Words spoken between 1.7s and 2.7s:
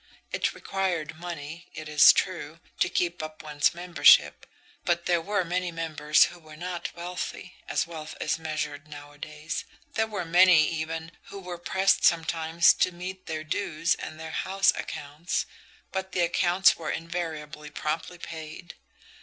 it is true,